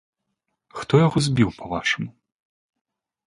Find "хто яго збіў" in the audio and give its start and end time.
0.79-1.49